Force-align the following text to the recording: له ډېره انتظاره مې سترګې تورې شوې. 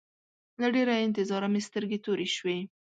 له 0.61 0.67
ډېره 0.75 0.93
انتظاره 1.07 1.47
مې 1.53 1.61
سترګې 1.67 1.97
تورې 2.05 2.27
شوې. 2.35 2.57